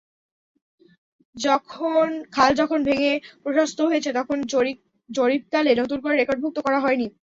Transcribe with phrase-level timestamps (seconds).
[2.33, 3.11] খাল যখন ভেঙে
[3.43, 4.37] প্রশস্ত হয়েছে, তখন
[5.09, 7.07] জরিপকালে নতুন করে রেকর্ডভুক্ত করা হয়নি।